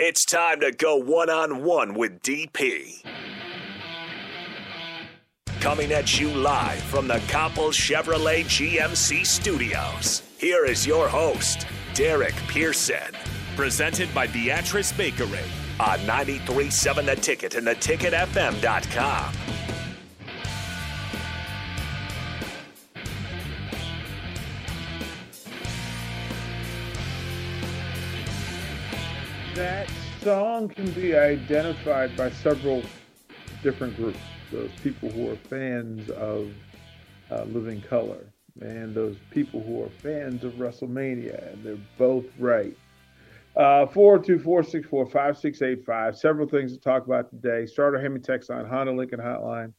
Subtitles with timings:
[0.00, 3.02] It's time to go one on one with DP.
[5.58, 10.22] Coming at you live from the Coppel Chevrolet GMC studios.
[10.38, 13.12] Here is your host, Derek Pearson.
[13.56, 15.40] Presented by Beatrice Bakery.
[15.80, 19.57] On 93.7 The Ticket and theticketfm.com.
[29.58, 29.90] That
[30.22, 32.84] song can be identified by several
[33.60, 34.20] different groups.
[34.52, 36.52] Those people who are fans of
[37.28, 42.78] uh, Living Colour and those people who are fans of WrestleMania, and they're both right.
[43.56, 46.16] Uh, 424-645-5685.
[46.16, 47.66] Several things to talk about today.
[47.66, 49.72] Starter Hemi text on Honda Lincoln Hotline.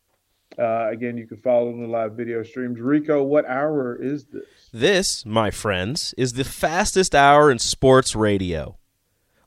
[0.60, 2.82] Uh, again, you can follow the live video streams.
[2.82, 4.44] Rico, what hour is this?
[4.74, 8.76] This, my friends, is the fastest hour in sports radio.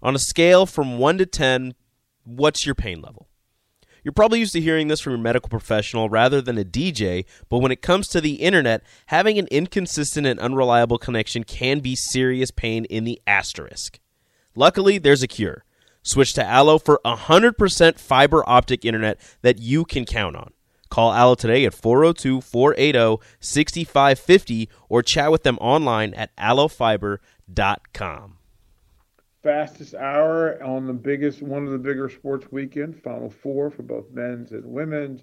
[0.02, 1.74] On a scale from 1 to 10,
[2.24, 3.28] what's your pain level?
[4.02, 7.58] You're probably used to hearing this from your medical professional rather than a DJ, but
[7.58, 12.50] when it comes to the internet, having an inconsistent and unreliable connection can be serious
[12.50, 14.00] pain in the asterisk.
[14.56, 15.64] Luckily, there's a cure.
[16.02, 20.52] Switch to Allo for 100% fiber optic internet that you can count on.
[20.90, 28.38] Call Allo today at 402 480 6550 or chat with them online at allofiber.com
[29.42, 34.10] fastest hour on the biggest, one of the bigger sports weekends, Final Four for both
[34.12, 35.22] men's and women's,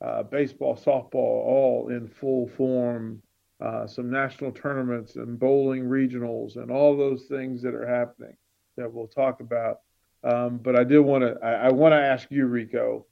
[0.00, 3.22] uh, baseball, softball, all in full form.
[3.60, 8.34] Uh, some national tournaments and bowling regionals and all those things that are happening
[8.78, 9.80] that we'll talk about.
[10.24, 13.04] Um, but I did want to, I, I want to ask you, Rico.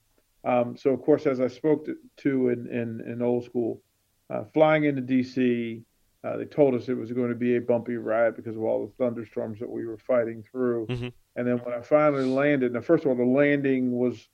[0.45, 3.83] Um, so of course, as I spoke to, to in, in, in old school,
[4.31, 5.83] uh, flying into DC,
[6.25, 8.87] uh, they told us it was going to be a bumpy ride because of all
[8.87, 10.87] the thunderstorms that we were fighting through.
[10.87, 11.09] Mm-hmm.
[11.37, 14.29] And then when I finally landed, now first of all, the landing was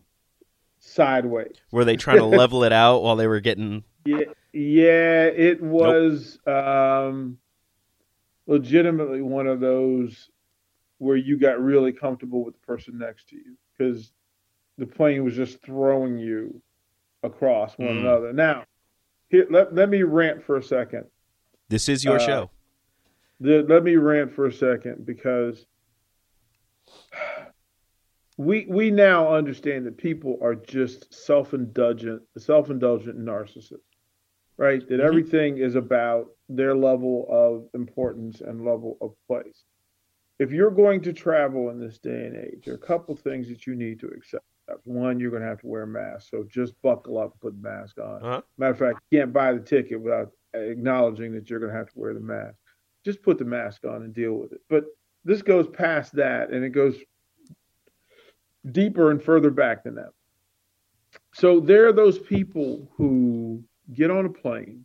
[0.78, 1.56] sideways.
[1.70, 3.84] Were they trying to level it out while they were getting?
[4.06, 6.66] Yeah, yeah, it was nope.
[6.66, 7.38] um,
[8.46, 10.30] legitimately one of those
[10.98, 14.12] where you got really comfortable with the person next to you because
[14.78, 16.62] the plane was just throwing you
[17.22, 18.00] across one mm.
[18.00, 18.32] another.
[18.32, 18.64] Now,
[19.28, 21.04] here, let, let me rant for a second.
[21.68, 22.50] This is your uh, show.
[23.40, 25.66] The, let me rant for a second because
[28.36, 33.78] we we now understand that people are just self-indulgent, self-indulgent narcissists,
[34.56, 34.80] right?
[34.88, 35.06] That mm-hmm.
[35.06, 39.64] everything is about their level of importance and level of place.
[40.38, 43.48] If you're going to travel in this day and age, there are a couple things
[43.48, 44.44] that you need to accept.
[44.84, 47.68] One, you're going to have to wear a mask, so just buckle up, put the
[47.68, 48.16] mask on.
[48.16, 48.42] Uh-huh.
[48.58, 51.88] Matter of fact, you can't buy the ticket without acknowledging that you're going to have
[51.92, 52.56] to wear the mask.
[53.04, 54.60] Just put the mask on and deal with it.
[54.68, 54.84] But
[55.24, 56.96] this goes past that and it goes
[58.70, 60.10] deeper and further back than that.
[61.34, 63.62] So there are those people who
[63.92, 64.84] get on a plane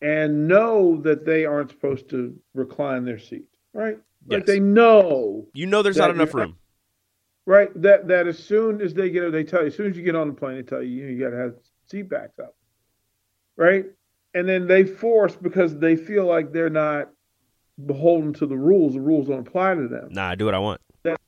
[0.00, 3.98] and know that they aren't supposed to recline their seat, right?
[4.26, 4.38] Yes.
[4.38, 5.46] Like they know.
[5.54, 6.56] You know there's not enough room.
[7.46, 7.70] Right.
[7.80, 10.14] That that as soon as they get they tell you as soon as you get
[10.14, 11.54] on the plane, they tell you you, know, you got to have
[11.86, 12.54] seat backs up.
[13.56, 13.86] Right
[14.34, 17.10] and then they force because they feel like they're not
[17.86, 18.94] beholden to the rules.
[18.94, 20.08] The rules don't apply to them.
[20.10, 20.80] Nah, I do what I want.
[21.02, 21.20] That,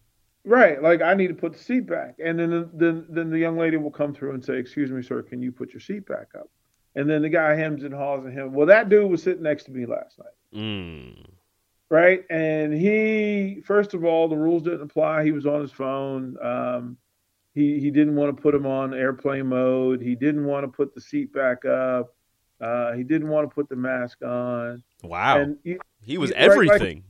[0.44, 0.82] right.
[0.82, 3.76] Like I need to put the seat back, and then then then the young lady
[3.76, 6.50] will come through and say, "Excuse me, sir, can you put your seat back up?"
[6.97, 8.53] And then the guy hems and haws at him.
[8.53, 10.60] Well, that dude was sitting next to me last night.
[10.60, 11.26] Mm.
[11.91, 15.25] Right, and he first of all, the rules didn't apply.
[15.25, 16.36] He was on his phone.
[16.42, 16.97] Um,
[17.54, 20.00] he he didn't want to put him on airplane mode.
[20.00, 22.15] He didn't want to put the seat back up.
[22.60, 24.82] Uh, he didn't want to put the mask on.
[25.03, 25.54] Wow.
[25.65, 27.04] He, he, was he, everything.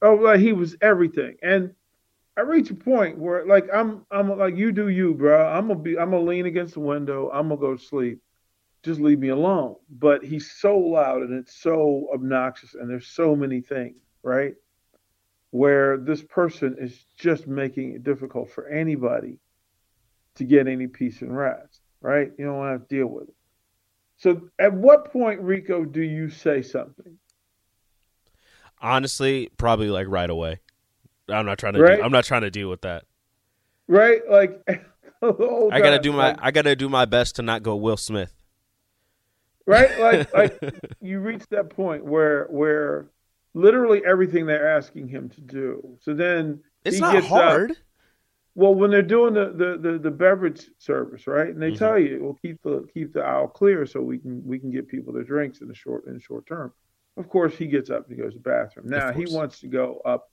[0.00, 1.36] Like, oh, like he was everything.
[1.42, 1.74] And
[2.36, 5.46] I reach a point where like I'm I'm like you do you, bro.
[5.46, 7.30] I'm gonna be I'm gonna lean against the window.
[7.32, 8.20] I'm gonna go to sleep.
[8.82, 9.76] Just leave me alone.
[9.90, 14.54] But he's so loud and it's so obnoxious and there's so many things, right?
[15.50, 19.38] Where this person is just making it difficult for anybody
[20.36, 22.32] to get any peace and rest, right?
[22.38, 23.34] You don't have to deal with it.
[24.22, 27.18] So at what point, Rico, do you say something?
[28.80, 30.60] Honestly, probably like right away.
[31.28, 31.82] I'm not trying to.
[31.82, 31.96] Right?
[31.96, 33.02] Do, I'm not trying to deal with that.
[33.88, 34.62] Right, like
[35.22, 36.28] I gotta do my.
[36.28, 38.32] Like, I gotta do my best to not go Will Smith.
[39.66, 40.56] Right, like like
[41.00, 43.06] you reach that point where where
[43.54, 45.98] literally everything they're asking him to do.
[46.00, 47.72] So then it's not hard.
[47.72, 47.76] Up,
[48.54, 51.76] well, when they're doing the, the, the, the beverage service, right, and they mm-hmm.
[51.76, 54.88] tell you, "Well, keep the keep the aisle clear so we can we can get
[54.88, 56.72] people their drinks in the short in the short term."
[57.16, 58.88] Of course, he gets up and he goes to the bathroom.
[58.88, 60.30] Now he wants to go up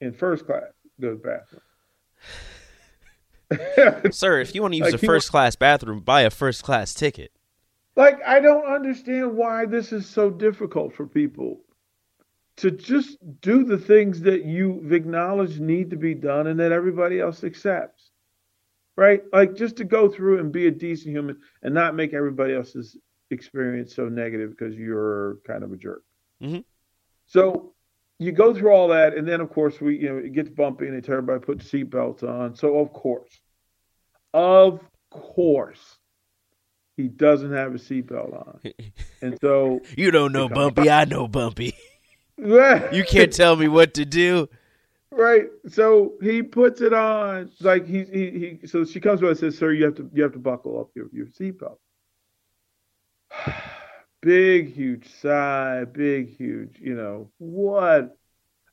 [0.00, 0.62] in first class.
[1.00, 1.22] go to the
[3.50, 4.12] bathroom.
[4.12, 6.94] Sir, if you want to use Like, a first class bathroom, buy a first class
[6.94, 7.32] ticket.
[7.94, 11.60] like I don't understand why this is so difficult for people
[12.58, 17.20] to just do the things that you've acknowledged need to be done and that everybody
[17.20, 18.10] else accepts.
[18.96, 19.22] Right?
[19.32, 22.96] Like just to go through and be a decent human and not make everybody else's
[23.30, 26.02] experience so negative because you're kind of a jerk.
[26.42, 26.64] Mhm.
[27.26, 27.74] So
[28.18, 30.86] you go through all that, and then of course we, you know, it gets bumpy,
[30.86, 32.54] and they tell everybody to put seatbelts on.
[32.54, 33.40] So of course,
[34.32, 34.80] of
[35.10, 35.98] course,
[36.96, 38.60] he doesn't have a seatbelt on,
[39.22, 41.74] and so You don't know Bumpy, I know Bumpy.
[42.38, 44.48] you You can't tell me what to do.
[45.10, 45.46] right.
[45.68, 49.56] So he puts it on, like he he, he so she comes by and says,
[49.58, 51.78] "Sir, you have to you have to buckle up your your seatbelt."
[54.22, 58.16] big huge sigh, big huge, you know what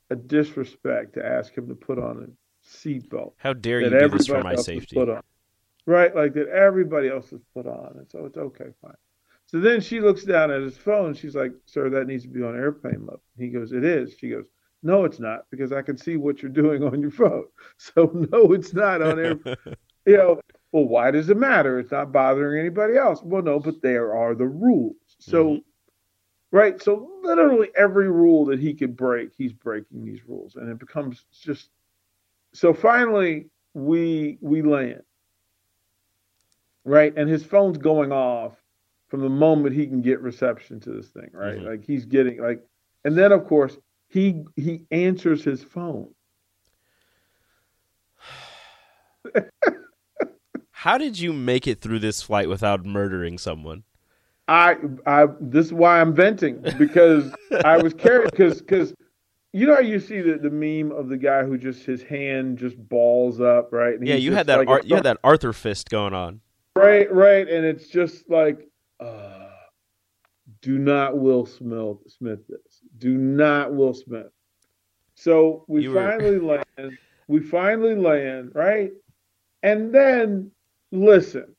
[0.09, 3.33] a disrespect to ask him to put on a seatbelt.
[3.37, 4.95] How dare you do this for my safety?
[4.95, 5.21] Put on.
[5.85, 8.93] Right, like that everybody else has put on, and so it's okay, fine.
[9.53, 11.13] So then she looks down at his phone.
[11.13, 14.29] She's like, "Sir, that needs to be on airplane mode." He goes, "It is." She
[14.31, 14.47] goes,
[14.81, 17.45] "No, it's not, because I can see what you're doing on your phone."
[17.77, 19.39] So no, it's not on air.
[20.07, 20.41] you know,
[20.71, 21.77] well, why does it matter?
[21.79, 23.21] It's not bothering anybody else.
[23.23, 24.97] Well, no, but there are the rules.
[25.19, 25.63] So, Mhm.
[26.51, 30.79] right, so literally every rule that he could break, he's breaking these rules, and it
[30.79, 31.69] becomes just.
[32.53, 35.03] So finally, we we land.
[36.85, 38.62] Right, and his phone's going off
[39.13, 41.29] from the moment he can get reception to this thing.
[41.33, 41.67] Right, Mhm.
[41.67, 42.63] like he's getting like,
[43.05, 43.77] and then of course
[44.09, 46.09] he he answers his phone.
[50.71, 53.83] How did you make it through this flight without murdering someone?
[54.47, 57.31] I, I, this is why I'm venting because
[57.63, 58.95] I was carried because because
[59.53, 62.57] you know how you see the, the meme of the guy who just his hand
[62.57, 63.93] just balls up right.
[63.93, 64.57] And Yeah, you had that.
[64.57, 66.41] like Ar- you had that Arthur fist going on.
[66.75, 68.67] right, right, and it's just like,
[69.03, 69.49] uh,
[70.61, 72.81] do not Will Smith Smith this.
[72.97, 74.31] Do not Will Smith.
[75.15, 76.97] So we You were- finally land.
[77.27, 78.91] We finally land right,
[79.63, 80.51] and then
[80.91, 81.55] listen.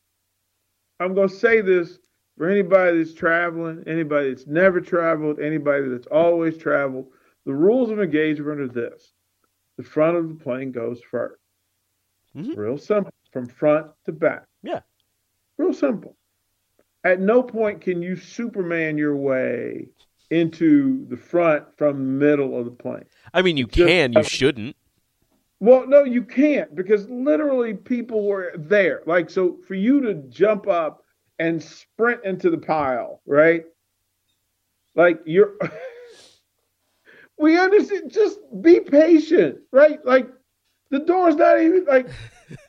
[1.01, 1.99] I'm gonna say this
[2.37, 7.13] for anybody that's traveling, anybody that's never traveled, anybody that's always traveled.
[7.47, 9.15] The rules of engagement are this:
[9.77, 11.41] the front of the plane goes 1st
[12.37, 12.57] Mhm.
[12.57, 14.47] Real simple, from front to back.
[14.63, 14.83] Yeah.
[15.57, 16.17] Real simple.
[17.05, 19.89] At no point can you Superman your way
[20.31, 23.05] into the front from the middle of the plane.
[23.33, 24.13] I mean, you Just- can.
[24.15, 24.77] You shouldn't.
[25.61, 29.03] Well, no, you can't because literally people were there.
[29.07, 31.05] Like, so for you to jump up
[31.39, 33.65] and sprint into the pile, right?
[34.95, 35.55] Like, you're.
[37.39, 38.11] we understand.
[38.13, 40.05] Just be patient, right?
[40.05, 40.29] Like,
[40.91, 42.09] the door's not even like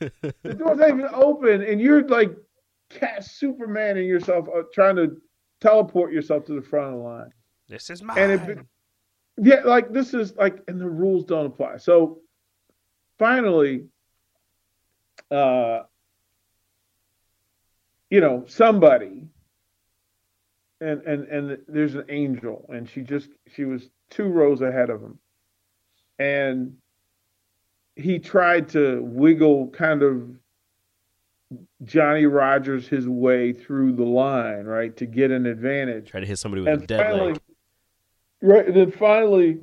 [0.00, 2.34] the door's not even open, and you're like
[2.90, 5.16] cat Supermaning yourself, uh, trying to
[5.60, 7.30] teleport yourself to the front of the line.
[7.68, 8.18] This is mine.
[8.18, 8.58] And it,
[9.38, 11.78] yeah, like this is like, and the rules don't apply.
[11.78, 12.20] So
[13.18, 13.86] finally,
[15.30, 15.80] uh,
[18.10, 19.28] you know, somebody,
[20.80, 25.02] and and and there's an angel, and she just she was two rows ahead of
[25.02, 25.18] him,
[26.18, 26.76] and
[27.96, 30.36] he tried to wiggle kind of
[31.84, 36.10] Johnny Rodgers his way through the line, right, to get an advantage.
[36.10, 37.40] Try to hit somebody with a And dead finally, leg.
[38.42, 39.60] right, and then finally,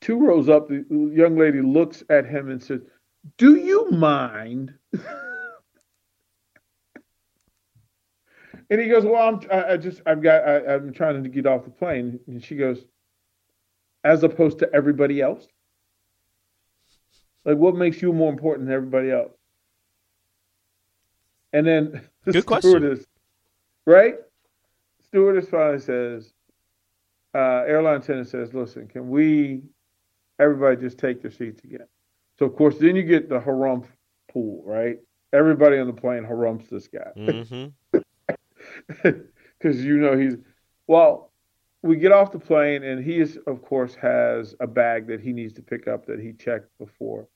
[0.00, 2.80] two rows up, the the young lady looks at him and says,
[3.38, 4.74] "Do you mind?"
[8.70, 11.46] and he goes, "Well, I'm, I, I just, I've got, I, I'm trying to get
[11.46, 12.84] off the plane." And she goes,
[14.02, 15.46] "As opposed to everybody else."
[17.44, 19.32] Like, what makes you more important than everybody else?
[21.52, 22.70] And then the Good question.
[22.70, 23.06] stewardess,
[23.86, 24.16] right?
[25.04, 26.32] Stewardess finally says,
[27.34, 29.62] uh, airline attendant says, listen, can we,
[30.38, 31.86] everybody just take their seats again?
[32.38, 33.86] So, of course, then you get the harumph
[34.32, 34.98] pool, right?
[35.32, 37.12] Everybody on the plane harumps this guy
[39.02, 40.36] because you know he's,
[40.86, 41.30] well,
[41.82, 45.32] we get off the plane and he is, of course, has a bag that he
[45.32, 47.28] needs to pick up that he checked before.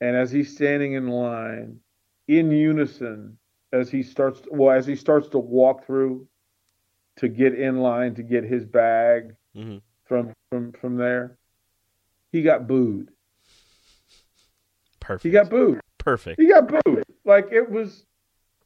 [0.00, 1.80] And as he's standing in line,
[2.28, 3.38] in unison,
[3.72, 6.28] as he starts, well, as he starts to walk through
[7.16, 11.36] to get in line to get his bag hmm from from from there,
[12.32, 13.10] he got booed.
[15.00, 15.24] Perfect.
[15.24, 15.80] He got booed.
[15.98, 16.40] Perfect.
[16.40, 17.04] He got booed.
[17.24, 18.06] Like it was,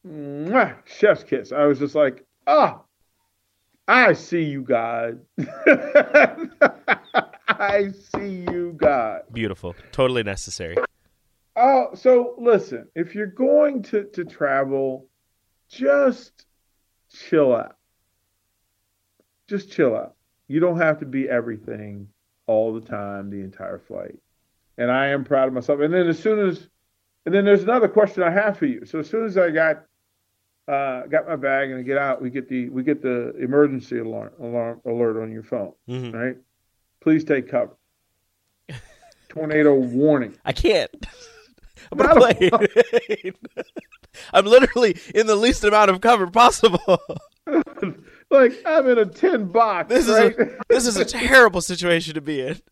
[0.06, 1.50] mwah, chef's kiss.
[1.50, 2.82] I was just like, ah,
[3.88, 5.20] I see you, God.
[5.38, 6.46] I
[7.48, 9.22] I see you, God.
[9.32, 9.74] Beautiful.
[9.90, 10.76] Totally necessary.
[11.54, 15.06] Oh, so listen, if you're going to, to travel,
[15.68, 16.46] just
[17.12, 17.76] chill out.
[19.48, 20.14] Just chill out.
[20.48, 22.08] You don't have to be everything
[22.46, 24.18] all the time, the entire flight.
[24.78, 25.80] And I am proud of myself.
[25.80, 26.68] And then as soon as,
[27.26, 28.84] and then there's another question I have for you.
[28.86, 29.84] So as soon as I got
[30.68, 33.98] uh, got my bag and I get out, we get the we get the emergency
[33.98, 36.14] alarm alarm alert on your phone, Mhm.
[36.14, 36.36] right?
[37.00, 37.76] Please take cover.
[39.28, 40.36] Tornado warning.
[40.44, 40.90] I can't.
[41.92, 43.32] I'm Not gonna a- play.
[44.32, 46.80] I'm literally in the least amount of cover possible.
[48.30, 49.88] like I'm in a tin box.
[49.88, 52.58] This is a this is a terrible situation to be in.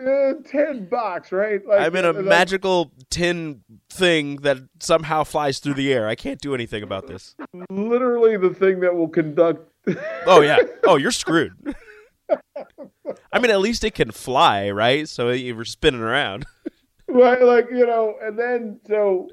[0.00, 1.60] Uh, tin box, right?
[1.66, 3.60] Like, I'm in a like, magical tin
[3.90, 6.08] thing that somehow flies through the air.
[6.08, 7.34] I can't do anything about this.
[7.68, 9.70] literally the thing that will conduct.
[10.24, 10.56] Oh yeah.
[10.84, 11.52] Oh, you're screwed.
[13.30, 15.06] I mean, at least it can fly, right?
[15.06, 16.46] So you're spinning around.
[17.10, 19.28] Right, like you know, and then so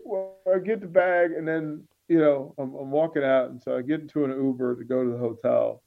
[0.54, 3.82] I get the bag, and then you know I'm, I'm walking out, and so I
[3.82, 5.82] get into an Uber to go to the hotel,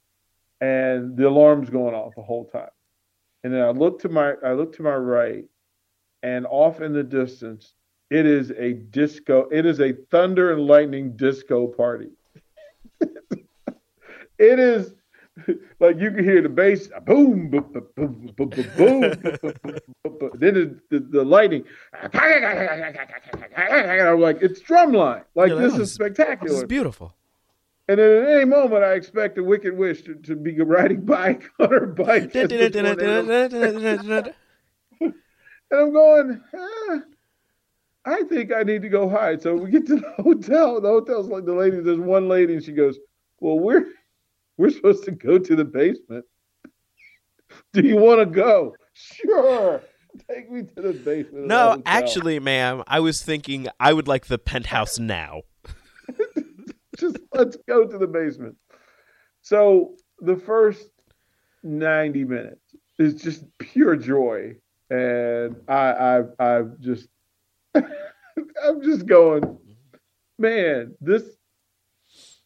[0.59, 2.69] and the alarm's going off the whole time,
[3.43, 5.45] and then I look to my I look to my right,
[6.23, 7.75] and off in the distance,
[8.09, 9.47] it is a disco.
[9.51, 12.11] It is a thunder and lightning disco party.
[12.99, 14.93] it is
[15.79, 19.13] like you can hear the bass boom boom boom boom, boom,
[20.35, 22.09] then the, the, lighting I'm
[24.19, 27.13] like it's drumline like this is spectacular it's beautiful
[27.87, 31.43] and then at any moment I expect a wicked witch to, to be riding bike
[31.59, 32.51] on her bike and
[35.73, 36.41] I'm going
[38.03, 41.27] I think I need to go hide so we get to the hotel the hotel's
[41.27, 42.97] like the lady there's one lady and she goes
[43.39, 43.85] well we're
[44.61, 46.23] we're supposed to go to the basement.
[47.73, 48.75] Do you want to go?
[48.93, 49.81] Sure.
[50.29, 51.47] Take me to the basement.
[51.47, 55.41] No, hotel." actually, ma'am, I was thinking I would like the penthouse now.
[56.97, 58.55] just let's go to the basement.
[59.41, 60.87] So the first
[61.63, 64.57] 90 minutes is just pure joy.
[64.91, 67.07] And I I've I've just
[67.75, 69.57] I'm just going,
[70.37, 71.23] man, this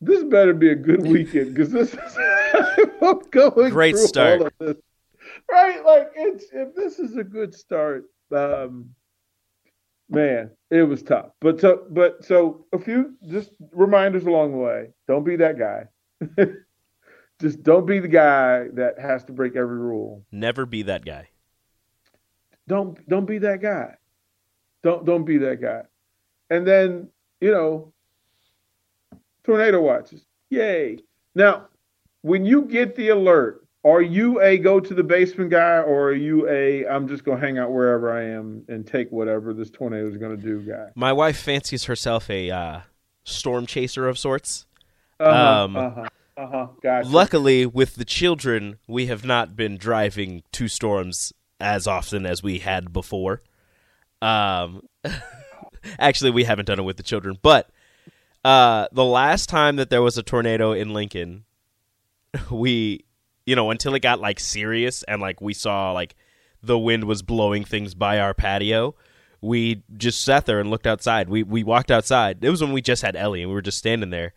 [0.01, 2.17] this better be a good weekend because this is
[3.01, 4.41] I'm going Great through start.
[4.41, 4.77] all of this.
[5.49, 5.83] Right?
[5.85, 8.89] Like it's if this is a good start, um
[10.09, 11.31] man, it was tough.
[11.41, 14.89] But so but so a few just reminders along the way.
[15.07, 15.85] Don't be that guy.
[17.41, 20.23] just don't be the guy that has to break every rule.
[20.31, 21.29] Never be that guy.
[22.67, 23.95] Don't don't be that guy.
[24.83, 25.83] Don't don't be that guy.
[26.49, 27.09] And then,
[27.41, 27.93] you know,
[29.45, 30.25] tornado watches.
[30.49, 30.99] Yay.
[31.33, 31.67] Now,
[32.21, 36.13] when you get the alert, are you a go to the basement guy or are
[36.15, 40.07] you a I'm just gonna hang out wherever I am and take whatever this tornado
[40.09, 40.89] is gonna do guy?
[40.95, 42.79] My wife fancies herself a uh,
[43.23, 44.65] storm chaser of sorts.
[45.19, 46.05] Uh-huh, Um, uh-huh,
[46.37, 46.67] uh-huh.
[46.81, 47.07] Gotcha.
[47.07, 52.59] Luckily, with the children, we have not been driving to storms as often as we
[52.59, 53.41] had before.
[54.21, 54.81] Um,
[55.99, 57.69] actually, we haven't done it with the children, but
[58.45, 61.45] uh, the last time that there was a tornado in Lincoln,
[62.51, 63.03] we,
[63.43, 66.15] you know, until it got like serious and like we saw like
[66.61, 68.93] the wind was blowing things by our patio,
[69.41, 71.27] we just sat there and looked outside.
[71.27, 72.43] We we walked outside.
[72.43, 74.35] It was when we just had Ellie and we were just standing there,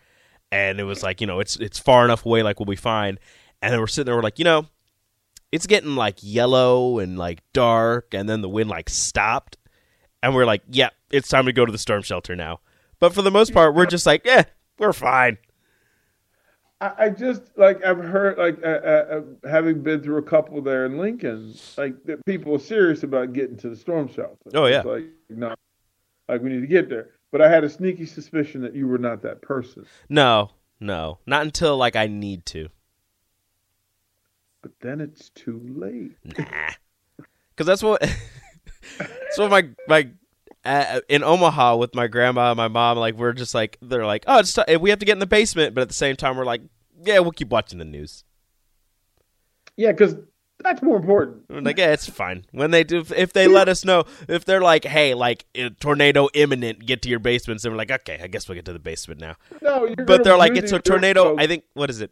[0.51, 3.19] and it was like you know it's it's far enough away like we'll be fine.
[3.61, 4.69] And then we're sitting there, we're like you know,
[5.53, 9.59] it's getting like yellow and like dark, and then the wind like stopped,
[10.23, 12.61] and we're like, yeah, it's time to go to the storm shelter now.
[13.01, 14.45] But for the most part, we're just like, yeah,
[14.79, 15.39] we're fine.
[16.81, 20.61] I, I just like I've heard like uh, uh, uh, having been through a couple
[20.63, 24.37] there in Lincoln, like that people are serious about getting to the storm shelter.
[24.55, 24.79] Oh, yeah.
[24.79, 25.55] It's like no,
[26.29, 27.11] like we need to get there.
[27.31, 29.87] But I had a sneaky suspicion that you were not that person.
[30.09, 30.51] No,
[30.81, 32.69] no, not until like I need to.
[34.63, 36.17] But then it's too late.
[36.25, 36.71] Nah,
[37.51, 38.01] because that's what
[38.99, 40.09] that's what my my
[40.69, 44.25] uh, in Omaha with my grandma and my mom like we're just like they're like
[44.27, 46.37] oh it's t- we have to get in the basement, but at the same time
[46.37, 46.63] we're like
[47.05, 48.25] yeah we'll keep watching the news.
[49.77, 50.17] Yeah, because
[50.61, 51.45] that's more important.
[51.65, 54.85] Like yeah it's fine when they do if they let us know if they're like
[54.85, 58.49] hey like eh, tornado imminent get to your basements then we're like okay I guess
[58.49, 59.37] we'll get to the basement now.
[59.63, 61.33] No, you're But they're like it's a tornado.
[61.33, 62.11] alert, I think what is it?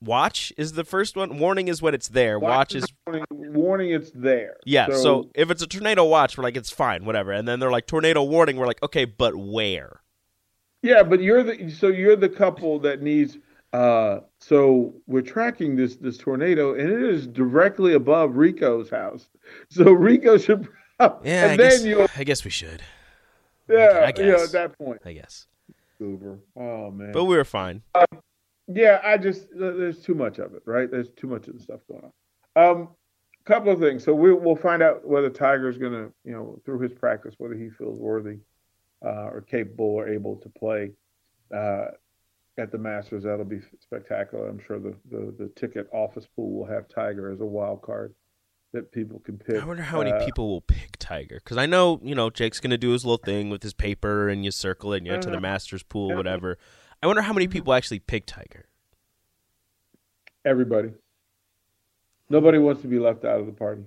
[0.00, 1.38] Watch is the first one.
[1.38, 2.38] Warning is when it's there.
[2.38, 3.90] Watch is warning, warning.
[3.92, 4.56] It's there.
[4.64, 7.32] Yeah, so, if it's a tornado watch, we're like, it's fine, whatever.
[7.32, 8.56] And then they're like, tornado warning.
[8.56, 10.00] We're like, okay, but where?
[10.82, 13.38] Yeah, but you're the so you're the couple that needs
[13.74, 19.28] Uh, so we're tracking this this tornado, and it is directly above Rico's house.
[19.68, 20.68] So Rico should.
[21.00, 22.80] Yeah, I then guess, you, I guess we should.
[23.68, 24.44] yeah, I guess.
[24.44, 25.48] at that point, I guess.
[25.98, 26.38] Uber.
[26.56, 27.10] Oh man.
[27.10, 27.82] But we were fine.
[28.68, 30.88] Yeah, I just there's too much of it, right?
[30.88, 32.12] There's too much of the stuff going
[32.54, 32.70] on.
[32.70, 32.88] Um,
[33.44, 34.04] couple of things.
[34.04, 37.54] So we, we'll find out whether Tiger's going to, you know, through his practice, whether
[37.54, 38.38] he feels worthy
[39.04, 40.92] uh, or capable or able to play
[41.54, 41.86] uh,
[42.58, 43.24] at the Masters.
[43.24, 44.48] That'll be spectacular.
[44.48, 48.14] I'm sure the, the the ticket office pool will have Tiger as a wild card
[48.72, 49.62] that people can pick.
[49.62, 52.60] I wonder how many Uh, people will pick Tiger because I know you know Jake's
[52.60, 55.30] gonna do his little thing with his paper and you circle it and you enter
[55.30, 56.16] the Uh, Masters pool, yeah.
[56.16, 56.58] whatever.
[57.02, 58.66] I wonder how many people actually pick Tiger.
[60.44, 60.92] Everybody.
[62.30, 63.84] Nobody wants to be left out of the party.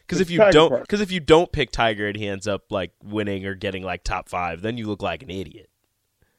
[0.00, 2.70] Because if you Tiger don't, because if you don't pick Tiger and he ends up
[2.70, 5.70] like winning or getting like top five, then you look like an idiot.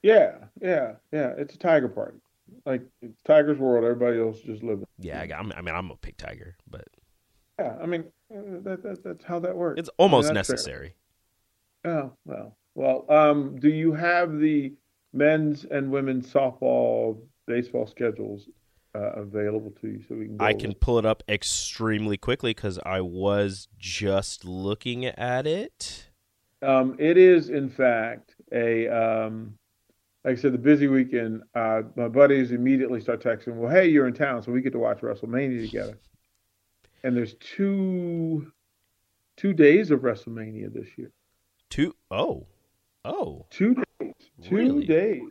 [0.04, 1.34] Yeah, yeah, yeah.
[1.38, 2.18] It's a Tiger party.
[2.66, 3.84] Like it's Tiger's world.
[3.86, 4.86] Everybody else just living.
[5.00, 6.86] Yeah, I, I'm- mean I'm gonna pick Tiger, but
[7.58, 9.80] Yeah, I mean uh, that, that that's how that works.
[9.80, 10.56] it's almost I mean, that's fair.
[10.56, 10.96] necessary.
[11.86, 13.06] Oh well, well.
[13.10, 14.74] Um, do you have the
[15.14, 18.50] men's and women's softball, baseball schedules
[18.96, 20.38] uh, available to you so we can?
[20.40, 26.10] I can pull it up extremely quickly because I was just looking at it.
[26.62, 29.58] Um, it is in fact a um,
[30.24, 31.44] like I said, the busy weekend.
[31.54, 33.56] Uh, my buddies immediately start texting.
[33.56, 35.98] Well, hey, you're in town, so we get to watch WrestleMania together.
[37.04, 38.52] And there's two
[39.36, 41.12] two days of WrestleMania this year.
[41.70, 42.48] Two oh
[43.04, 44.14] oh Two days.
[44.44, 44.86] Two Really?
[44.86, 45.22] days.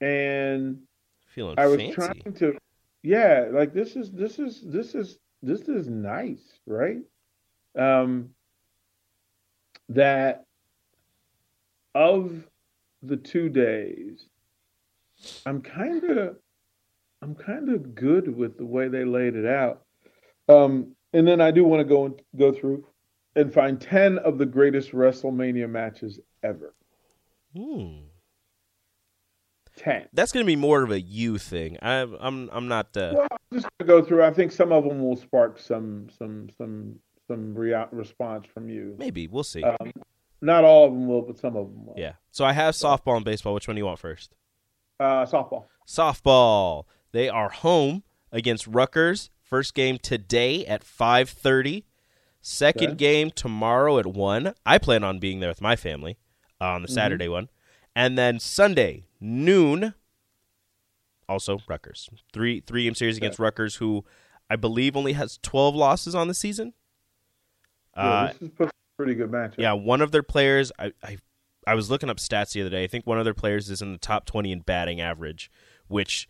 [0.00, 0.80] And
[1.28, 1.94] feeling I was fancy.
[1.94, 2.58] trying to,
[3.02, 6.98] yeah, like this is this is this is this is nice, right?
[7.78, 8.30] Um,
[9.90, 10.44] that
[11.94, 12.44] of
[13.06, 14.26] the two days,
[15.46, 16.36] I'm kind of,
[17.22, 19.82] I'm kind of good with the way they laid it out.
[20.48, 22.86] Um, and then I do want to go and go through
[23.36, 26.74] and find ten of the greatest WrestleMania matches ever.
[27.56, 28.00] Hmm.
[29.76, 30.06] Ten.
[30.12, 31.78] That's going to be more of a you thing.
[31.82, 32.96] I'm I'm I'm not.
[32.96, 34.22] Uh, Well, I'm just gonna go through.
[34.22, 36.94] I think some of them will spark some some some
[37.26, 38.94] some rea- response from you.
[38.98, 39.64] maybe we'll see.
[39.64, 39.92] Um,
[40.44, 41.94] not all of them will, but some of them will.
[41.96, 42.12] yeah.
[42.30, 43.54] So I have softball and baseball.
[43.54, 44.34] Which one do you want first?
[45.00, 45.64] Uh, softball.
[45.86, 46.84] Softball.
[47.12, 48.02] They are home
[48.32, 49.30] against Rutgers.
[49.42, 51.84] First game today at 5:30.
[52.40, 52.94] Second Okay.
[52.96, 54.54] game tomorrow at 1.
[54.66, 56.18] I plan on being there with my family
[56.60, 56.94] uh, on the Mm-hmm.
[56.94, 57.48] Saturday one.
[57.96, 59.94] And then Sunday noon
[61.28, 62.10] also Rutgers.
[62.32, 64.04] 3 3 game series against Rutgers who
[64.50, 66.74] I believe only has 12 losses on the season.
[67.96, 68.66] Yeah, Uh,
[68.98, 69.58] this is supposed to be a pretty good matchup.
[69.62, 70.72] yeah, one of their players.
[70.78, 71.18] I, I
[71.66, 72.84] I was looking up stats the other day.
[72.84, 75.50] I think one of their players is in the top twenty in batting average,
[75.88, 76.28] which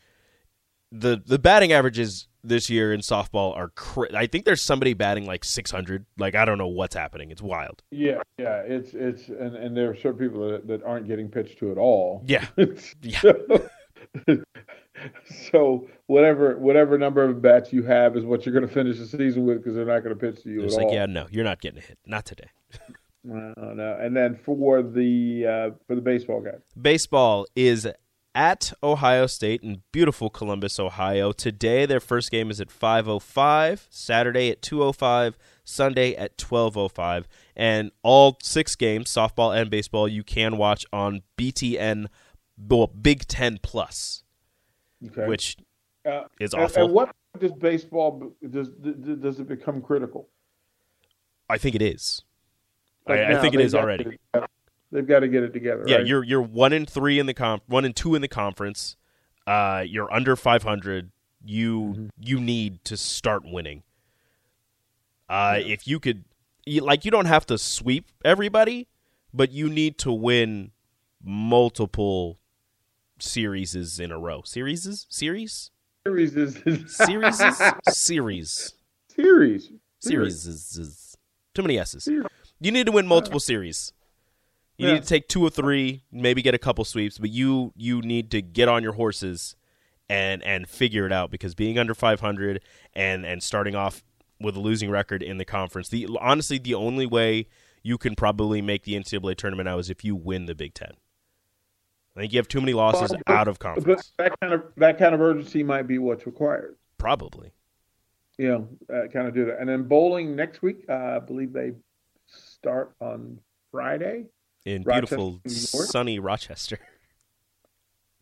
[0.93, 3.71] the the batting averages this year in softball are.
[3.71, 6.07] Cra- I think there's somebody batting like six hundred.
[6.19, 7.31] Like I don't know what's happening.
[7.31, 7.83] It's wild.
[7.91, 8.59] yeah, yeah.
[8.65, 11.79] It's it's and, and there are certain people that, that aren't getting pitched to at
[11.79, 12.23] all.
[12.27, 12.47] Yeah,
[13.03, 13.23] Yeah.
[15.51, 19.07] So, whatever whatever number of bats you have is what you're going to finish the
[19.07, 20.95] season with because they're not going to pitch to you it's like all.
[20.95, 21.99] yeah, no, you're not getting a hit.
[22.07, 22.49] Not today.
[23.25, 23.97] No, no.
[24.01, 26.61] And then for the uh, for the baseball guys.
[26.81, 27.89] Baseball is
[28.35, 31.33] at Ohio State in beautiful Columbus, Ohio.
[31.33, 37.25] Today their first game is at 5:05, Saturday at 2:05, Sunday at 12:05,
[37.57, 42.09] and all six games, softball and baseball, you can watch on BTN
[42.57, 44.24] well, Big 10 Plus,
[45.07, 45.27] Okay.
[45.27, 45.57] which
[46.05, 46.85] Uh, is awful.
[46.85, 50.29] And what does baseball does does it become critical?
[51.49, 52.23] I think it is.
[53.09, 54.19] Like I, I think it is already.
[54.33, 54.47] to-
[54.93, 55.85] they've got to get it together.
[55.87, 56.07] Yeah, right?
[56.07, 58.97] you're you're one and three in the comp, one and two in the conference.
[59.47, 61.11] Uh, you're under 500.
[61.45, 62.07] You Mm-hmm.
[62.19, 63.83] you need to start winning.
[65.29, 66.25] Uh, if you could,
[66.65, 68.89] you, like, you don't have to sweep everybody,
[69.35, 70.71] but you need to win
[71.23, 72.39] multiple
[73.25, 74.43] series in a row.
[74.45, 75.71] Series, series,
[76.07, 77.41] series is series,
[77.89, 78.75] series,
[79.17, 81.17] series series is,
[81.55, 82.05] too many s's.
[82.05, 82.27] Series.
[82.61, 83.93] You need to win multiple uh, series.
[84.77, 84.95] You Yeah.
[84.95, 88.31] need to take two or three, maybe get a couple sweeps, but you you need
[88.33, 89.57] to get on your horses
[90.09, 92.61] and and figure it out because being under 500
[92.93, 94.03] and and starting off
[94.41, 97.47] with a losing record in the conference, the honestly the only way
[97.83, 100.95] you can probably make the NCAA tournament now is if you win the Big Ten.
[102.17, 104.13] I think you have too many losses but- out of But conference.
[104.19, 106.77] that kind of that kind of urgency might be what's required.
[106.99, 107.53] Probably.
[108.39, 109.61] Know, uh, kind of do that.
[109.61, 110.85] And then bowling next week.
[110.89, 111.73] Uh, I believe they
[112.27, 113.39] start on
[113.71, 114.27] Friday.
[114.65, 116.79] In Rochester, beautiful sunny Rochester.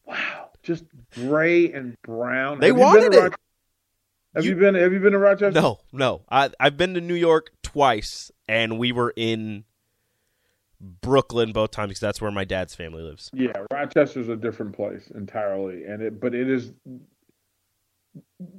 [0.05, 0.51] Wow.
[0.63, 2.61] just gray and brown.
[2.61, 3.23] They Have you been wanted to it.
[3.23, 3.41] Roch-
[4.35, 4.75] Have you, You- been?
[4.75, 5.61] Have you been to Rochester?
[5.61, 6.23] No, no.
[6.31, 9.65] I I've been to New York twice, and we were in
[10.83, 13.31] Brooklyn both times because that's where my dad's family lives.
[13.33, 16.73] Yeah, Rochester's a different place entirely, and it but it is.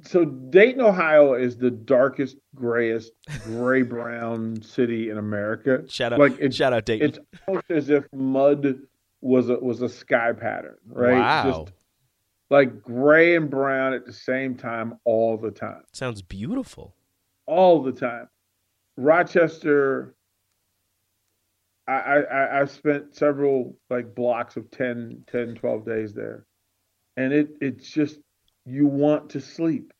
[0.02, 3.12] So Dayton, Ohio, is the darkest, grayest,
[3.44, 5.84] gray brown city in America.
[5.88, 7.10] Shout out, Like, it- shout out Dayton.
[7.10, 8.78] It's almost as if mud
[9.20, 11.14] was a was a sky pattern, right?
[11.18, 11.64] Wow.
[11.64, 11.72] Just
[12.50, 15.82] like gray and brown at the same time all the time.
[15.92, 16.94] Sounds beautiful.
[17.46, 18.28] all the time.
[18.96, 20.14] Rochester,
[21.86, 26.46] I, I, I- spent several like blocks of 10, 10, 12 days there.
[27.16, 28.18] And it, it's just,
[28.64, 29.92] you want to sleep.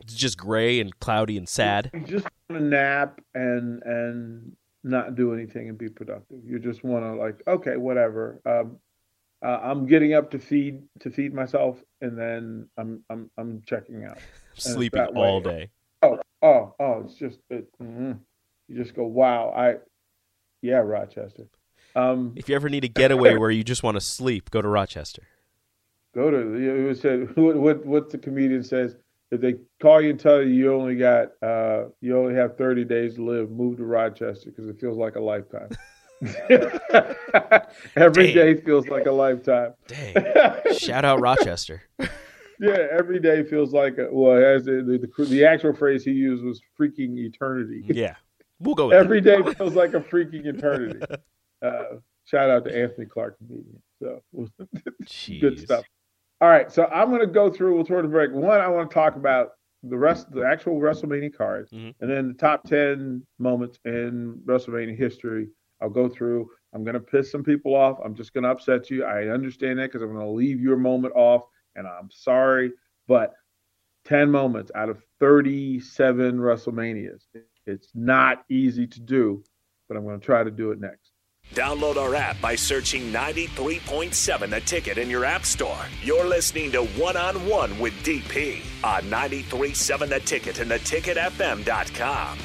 [0.00, 1.90] It's just gray and cloudy and sad.
[1.92, 6.38] You just want to nap and, and not do anything and be productive.
[6.44, 8.40] You just want to like, okay, whatever.
[8.46, 8.78] Um,
[9.44, 14.04] uh, I'm getting up to feed, to feed myself and then I'm, I'm, I'm checking
[14.04, 14.18] out.
[14.54, 15.70] Sleeping all day.
[16.02, 17.02] Oh, oh, oh!
[17.04, 18.18] It's just it, mhm.
[18.68, 19.52] you just go, wow!
[19.54, 19.74] I,
[20.62, 21.46] yeah, Rochester.
[21.96, 24.68] Um, If you ever need a getaway where you just want to sleep, go to
[24.68, 25.22] Rochester.
[26.14, 28.96] go to you said what what what the comedian says.
[29.30, 32.84] If they call you and tell you you only got uh you only have thirty
[32.84, 35.70] days to live, move to Rochester because it feels like a lifetime.
[37.96, 38.34] Every Damn.
[38.34, 39.72] day feels like a lifetime.
[39.86, 40.74] Dang.
[40.76, 41.82] Shout out Rochester.
[42.62, 44.36] Yeah, every day feels like a, well.
[44.36, 47.82] As the, the the the actual phrase he used was freaking eternity.
[47.86, 48.16] Yeah.
[48.60, 51.00] We'll go with Every day feels like a freaking eternity.
[51.62, 51.82] Uh,
[52.24, 53.82] shout out to Anthony Clark, comedian.
[54.02, 54.22] So
[55.40, 55.84] good stuff.
[56.40, 57.74] All right, so I'm going to go through.
[57.74, 58.32] We'll turn the break.
[58.32, 59.50] One, I want to talk about
[59.82, 61.94] the rest, the actual WrestleMania cards, Mhm.
[62.00, 65.48] and then the top ten moments in WrestleMania history.
[65.82, 66.50] I'll go through.
[66.74, 67.98] I'm going to piss some people off.
[68.04, 69.04] I'm just going to upset you.
[69.04, 71.42] I understand that because I'm going to leave your moment off,
[71.76, 72.72] and I'm sorry,
[73.08, 73.32] but
[74.04, 77.22] 10 moments out of 37 WrestleManias.
[77.70, 79.42] It's not easy to do,
[79.88, 81.10] but I'm going to try to do it next.
[81.54, 85.80] Download our app by searching 93.7 The Ticket in your app store.
[86.02, 92.38] You're listening to One on One with DP on 93.7 The Ticket and theticketfm.com.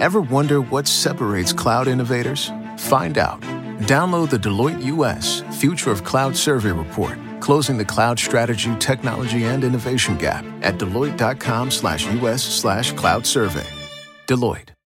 [0.00, 2.50] Ever wonder what separates cloud innovators?
[2.78, 3.40] Find out.
[3.82, 9.64] Download the Deloitte US Future of Cloud Survey Report, closing the cloud strategy, technology, and
[9.64, 13.66] innovation gap at deloitte.com slash US slash cloud survey.
[14.26, 14.72] Deloitte.